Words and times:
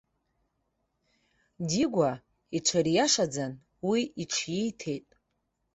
Дигәа 1.67 2.11
иҽыриашаӡан, 2.57 3.53
уи 3.89 4.01
иҽииҭеит. 4.21 5.07